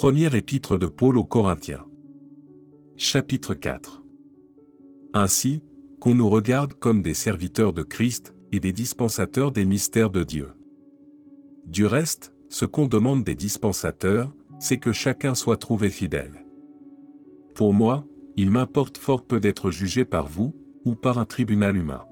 Première 0.00 0.34
épître 0.34 0.78
de 0.78 0.86
Paul 0.86 1.18
aux 1.18 1.24
Corinthiens. 1.24 1.84
Chapitre 2.96 3.52
4. 3.52 4.02
Ainsi, 5.12 5.62
qu'on 6.00 6.14
nous 6.14 6.30
regarde 6.30 6.72
comme 6.72 7.02
des 7.02 7.12
serviteurs 7.12 7.74
de 7.74 7.82
Christ 7.82 8.34
et 8.50 8.60
des 8.60 8.72
dispensateurs 8.72 9.52
des 9.52 9.66
mystères 9.66 10.08
de 10.08 10.24
Dieu. 10.24 10.52
Du 11.66 11.84
reste, 11.84 12.32
ce 12.48 12.64
qu'on 12.64 12.86
demande 12.86 13.24
des 13.24 13.34
dispensateurs, 13.34 14.32
c'est 14.58 14.78
que 14.78 14.92
chacun 14.92 15.34
soit 15.34 15.58
trouvé 15.58 15.90
fidèle. 15.90 16.46
Pour 17.54 17.74
moi, 17.74 18.06
il 18.38 18.50
m'importe 18.50 18.96
fort 18.96 19.26
peu 19.26 19.38
d'être 19.38 19.70
jugé 19.70 20.06
par 20.06 20.28
vous, 20.28 20.54
ou 20.86 20.94
par 20.94 21.18
un 21.18 21.26
tribunal 21.26 21.76
humain. 21.76 22.06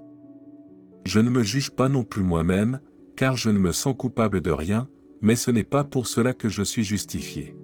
Je 1.06 1.20
ne 1.20 1.30
me 1.30 1.42
juge 1.42 1.70
pas 1.70 1.88
non 1.88 2.04
plus 2.04 2.22
moi-même, 2.22 2.80
car 3.16 3.38
je 3.38 3.48
ne 3.48 3.58
me 3.58 3.72
sens 3.72 3.94
coupable 3.96 4.42
de 4.42 4.50
rien, 4.50 4.90
mais 5.22 5.36
ce 5.36 5.50
n'est 5.50 5.64
pas 5.64 5.84
pour 5.84 6.06
cela 6.06 6.34
que 6.34 6.50
je 6.50 6.62
suis 6.62 6.84
justifié. 6.84 7.57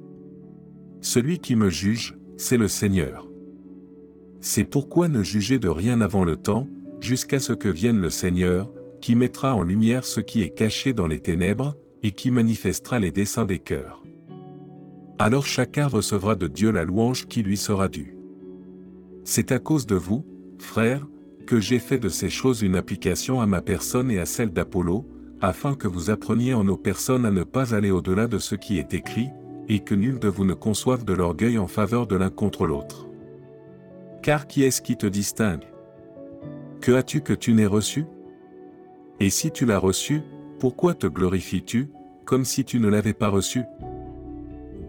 Celui 1.05 1.39
qui 1.39 1.55
me 1.55 1.69
juge, 1.69 2.17
c'est 2.39 2.57
le 2.57 2.67
Seigneur. 2.67 3.29
C'est 4.41 4.65
pourquoi 4.65 5.07
ne 5.09 5.23
jugez 5.23 5.59
de 5.59 5.69
rien 5.69 6.01
avant 6.01 6.25
le 6.25 6.37
temps, 6.37 6.67
jusqu'à 6.99 7.41
ce 7.41 7.53
que 7.53 7.69
vienne 7.69 8.01
le 8.01 8.09
Seigneur, 8.09 8.73
qui 9.03 9.15
mettra 9.15 9.55
en 9.55 9.63
lumière 9.63 10.07
ce 10.07 10.21
qui 10.21 10.41
est 10.41 10.55
caché 10.55 10.95
dans 10.95 11.07
les 11.07 11.21
ténèbres, 11.21 11.77
et 12.03 12.13
qui 12.13 12.31
manifestera 12.31 13.01
les 13.01 13.11
desseins 13.11 13.45
des 13.45 13.59
cœurs. 13.59 14.03
Alors 15.19 15.45
chacun 15.45 15.89
recevra 15.89 16.37
de 16.37 16.47
Dieu 16.47 16.71
la 16.71 16.85
louange 16.85 17.27
qui 17.27 17.43
lui 17.43 17.59
sera 17.59 17.89
due. 17.89 18.17
C'est 19.25 19.53
à 19.53 19.59
cause 19.59 19.85
de 19.85 19.97
vous, 19.97 20.25
frères, 20.59 21.07
que 21.47 21.61
j'ai 21.61 21.81
fait 21.81 21.99
de 21.99 22.09
ces 22.09 22.31
choses 22.31 22.63
une 22.63 22.77
application 22.77 23.43
à 23.43 23.47
ma 23.47 23.61
personne 23.61 24.11
et 24.11 24.21
à 24.21 24.25
celle 24.25 24.55
d'Apollo, 24.55 25.07
afin 25.43 25.75
que 25.75 25.87
vous 25.87 26.09
appreniez 26.09 26.55
en 26.55 26.65
nos 26.65 26.79
personnes 26.79 27.27
à 27.27 27.31
ne 27.31 27.45
pas 27.45 27.75
aller 27.75 27.91
au-delà 27.91 28.27
de 28.27 28.39
ce 28.39 28.55
qui 28.55 28.79
est 28.79 28.95
écrit, 28.95 29.29
et 29.69 29.81
que 29.81 29.95
nul 29.95 30.19
de 30.19 30.29
vous 30.29 30.45
ne 30.45 30.55
conçoive 30.55 31.05
de 31.05 31.13
l'orgueil 31.13 31.59
en 31.59 31.67
faveur 31.67 32.07
de 32.07 32.17
l'un 32.17 32.31
contre 32.31 32.67
l'autre. 32.67 33.07
Car 34.23 34.47
qui 34.47 34.63
est-ce 34.63 34.83
qui 34.83 34.97
te 34.97 35.07
distingue? 35.07 35.65
Que 36.81 36.93
as-tu 36.93 37.21
que 37.21 37.33
tu 37.33 37.55
n'aies 37.55 37.67
reçu? 37.67 38.07
Et 39.21 39.31
si 39.31 39.51
tu 39.51 39.65
l'as 39.67 39.79
reçu, 39.79 40.23
pourquoi 40.59 40.95
te 40.95 41.07
glorifies-tu, 41.07 41.89
comme 42.25 42.45
si 42.45 42.65
tu 42.65 42.81
ne 42.81 42.89
l'avais 42.89 43.15
pas 43.15 43.29
reçu? 43.29 43.63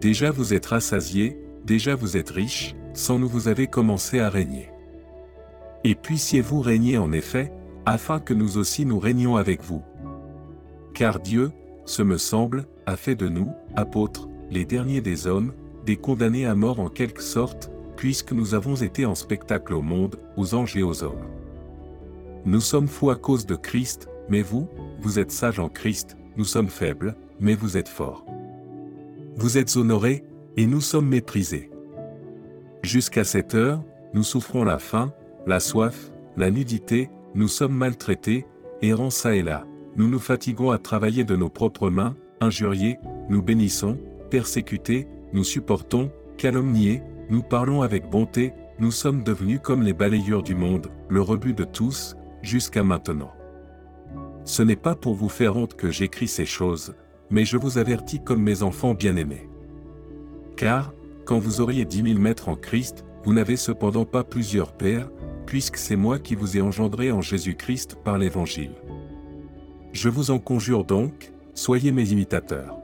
Déjà 0.00 0.30
vous 0.30 0.54
êtes 0.54 0.66
rassasiés, 0.66 1.38
déjà 1.64 1.94
vous 1.94 2.16
êtes 2.16 2.30
riches, 2.30 2.74
sans 2.92 3.18
nous 3.18 3.28
vous 3.28 3.48
avez 3.48 3.66
commencé 3.66 4.20
à 4.20 4.28
régner. 4.28 4.70
Et 5.84 5.94
puissiez-vous 5.94 6.60
régner 6.60 6.98
en 6.98 7.12
effet, 7.12 7.52
afin 7.84 8.20
que 8.20 8.34
nous 8.34 8.58
aussi 8.58 8.84
nous 8.84 8.98
régnions 8.98 9.36
avec 9.36 9.62
vous. 9.62 9.82
Car 10.94 11.20
Dieu, 11.20 11.52
ce 11.84 12.02
me 12.02 12.18
semble, 12.18 12.66
a 12.86 12.96
fait 12.96 13.14
de 13.14 13.28
nous, 13.28 13.52
apôtres, 13.76 14.28
les 14.50 14.64
derniers 14.64 15.00
des 15.00 15.26
hommes, 15.26 15.52
des 15.84 15.96
condamnés 15.96 16.46
à 16.46 16.54
mort 16.54 16.80
en 16.80 16.88
quelque 16.88 17.22
sorte, 17.22 17.70
puisque 17.96 18.32
nous 18.32 18.54
avons 18.54 18.76
été 18.76 19.06
en 19.06 19.14
spectacle 19.14 19.74
au 19.74 19.82
monde, 19.82 20.16
aux 20.36 20.54
anges 20.54 20.76
et 20.76 20.82
aux 20.82 21.02
hommes. 21.02 21.24
Nous 22.44 22.60
sommes 22.60 22.88
fous 22.88 23.10
à 23.10 23.16
cause 23.16 23.46
de 23.46 23.56
Christ, 23.56 24.08
mais 24.28 24.42
vous, 24.42 24.68
vous 25.00 25.18
êtes 25.18 25.32
sages 25.32 25.58
en 25.58 25.68
Christ, 25.68 26.16
nous 26.36 26.44
sommes 26.44 26.68
faibles, 26.68 27.16
mais 27.40 27.54
vous 27.54 27.76
êtes 27.76 27.88
forts. 27.88 28.24
Vous 29.36 29.58
êtes 29.58 29.76
honorés, 29.76 30.24
et 30.56 30.66
nous 30.66 30.80
sommes 30.80 31.08
méprisés. 31.08 31.70
Jusqu'à 32.82 33.24
cette 33.24 33.54
heure, 33.54 33.82
nous 34.14 34.22
souffrons 34.22 34.64
la 34.64 34.78
faim, 34.78 35.12
la 35.46 35.60
soif, 35.60 36.10
la 36.36 36.50
nudité, 36.50 37.10
nous 37.34 37.48
sommes 37.48 37.74
maltraités, 37.74 38.46
errant 38.80 39.10
ça 39.10 39.34
et 39.34 39.42
là, 39.42 39.64
nous 39.96 40.08
nous 40.08 40.18
fatiguons 40.18 40.70
à 40.70 40.78
travailler 40.78 41.24
de 41.24 41.36
nos 41.36 41.48
propres 41.48 41.90
mains, 41.90 42.16
injuriés, 42.40 42.98
nous 43.28 43.42
bénissons, 43.42 43.98
persécutés, 44.28 45.06
nous 45.32 45.44
supportons, 45.44 46.10
calomniés, 46.36 47.02
nous 47.30 47.42
parlons 47.42 47.82
avec 47.82 48.08
bonté, 48.10 48.52
nous 48.78 48.90
sommes 48.90 49.22
devenus 49.22 49.60
comme 49.62 49.82
les 49.82 49.92
balayeurs 49.94 50.42
du 50.42 50.54
monde, 50.54 50.88
le 51.08 51.22
rebut 51.22 51.54
de 51.54 51.64
tous, 51.64 52.16
jusqu'à 52.42 52.84
maintenant. 52.84 53.32
Ce 54.44 54.62
n'est 54.62 54.76
pas 54.76 54.94
pour 54.94 55.14
vous 55.14 55.28
faire 55.28 55.56
honte 55.56 55.74
que 55.74 55.90
j'écris 55.90 56.28
ces 56.28 56.46
choses, 56.46 56.94
mais 57.30 57.44
je 57.44 57.56
vous 57.56 57.78
avertis 57.78 58.22
comme 58.22 58.42
mes 58.42 58.62
enfants 58.62 58.94
bien-aimés. 58.94 59.48
Car, 60.56 60.92
quand 61.24 61.38
vous 61.38 61.60
auriez 61.60 61.84
dix 61.84 62.02
mille 62.02 62.20
maîtres 62.20 62.48
en 62.48 62.56
Christ, 62.56 63.04
vous 63.24 63.32
n'avez 63.32 63.56
cependant 63.56 64.04
pas 64.04 64.22
plusieurs 64.22 64.72
pères, 64.72 65.10
puisque 65.46 65.76
c'est 65.76 65.96
moi 65.96 66.18
qui 66.18 66.34
vous 66.34 66.56
ai 66.56 66.60
engendré 66.60 67.10
en 67.10 67.20
Jésus-Christ 67.20 67.96
par 68.04 68.18
l'Évangile. 68.18 68.74
Je 69.92 70.08
vous 70.08 70.30
en 70.30 70.38
conjure 70.38 70.84
donc, 70.84 71.32
soyez 71.54 71.90
mes 71.90 72.12
imitateurs. 72.12 72.78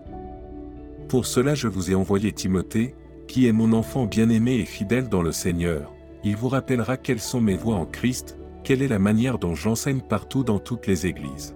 Pour 1.12 1.27
cela 1.27 1.55
je 1.55 1.69
vous 1.69 1.91
ai 1.91 1.95
envoyé 1.95 2.33
Timothée, 2.33 2.95
qui 3.28 3.47
est 3.47 3.53
mon 3.53 3.75
enfant 3.75 4.06
bien-aimé 4.06 4.55
et 4.55 4.65
fidèle 4.65 5.11
dans 5.11 5.21
le 5.21 5.31
Seigneur. 5.31 5.93
Il 6.25 6.37
vous 6.37 6.49
rappellera 6.49 6.97
quelles 6.97 7.21
sont 7.21 7.43
mes 7.43 7.55
voies 7.55 7.75
en 7.75 7.84
Christ, 7.84 8.39
quelle 8.65 8.81
est 8.81 8.89
la 8.89 8.99
manière 8.99 9.39
dont 9.39 9.55
j'enseigne 9.55 10.01
partout 10.01 10.43
dans 10.43 10.59
toutes 10.59 10.87
les 10.87 11.06
églises. 11.06 11.55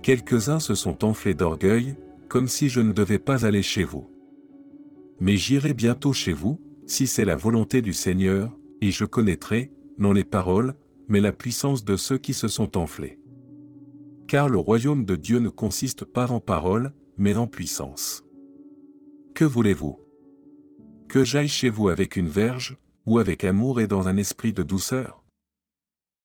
Quelques-uns 0.00 0.60
se 0.60 0.74
sont 0.74 1.04
enflés 1.04 1.34
d'orgueil, 1.34 1.94
comme 2.30 2.48
si 2.48 2.70
je 2.70 2.80
ne 2.80 2.94
devais 2.94 3.18
pas 3.18 3.44
aller 3.44 3.60
chez 3.60 3.84
vous. 3.84 4.08
Mais 5.20 5.36
j'irai 5.36 5.74
bientôt 5.74 6.14
chez 6.14 6.32
vous, 6.32 6.58
si 6.86 7.06
c'est 7.06 7.26
la 7.26 7.36
volonté 7.36 7.82
du 7.82 7.92
Seigneur, 7.92 8.56
et 8.80 8.92
je 8.92 9.04
connaîtrai, 9.04 9.72
non 9.98 10.14
les 10.14 10.24
paroles, 10.24 10.74
mais 11.06 11.20
la 11.20 11.32
puissance 11.32 11.84
de 11.84 11.98
ceux 11.98 12.16
qui 12.16 12.32
se 12.32 12.48
sont 12.48 12.78
enflés 12.78 13.18
car 14.26 14.50
le 14.50 14.58
royaume 14.58 15.06
de 15.06 15.16
Dieu 15.16 15.38
ne 15.38 15.48
consiste 15.48 16.04
pas 16.04 16.30
en 16.30 16.38
paroles, 16.38 16.92
mais 17.16 17.36
en 17.38 17.46
puissance. 17.46 18.27
Que 19.38 19.44
voulez-vous? 19.44 20.00
Que 21.08 21.22
j'aille 21.22 21.46
chez 21.46 21.70
vous 21.70 21.90
avec 21.90 22.16
une 22.16 22.26
verge, 22.26 22.76
ou 23.06 23.20
avec 23.20 23.44
amour 23.44 23.80
et 23.80 23.86
dans 23.86 24.08
un 24.08 24.16
esprit 24.16 24.52
de 24.52 24.64
douceur? 24.64 25.22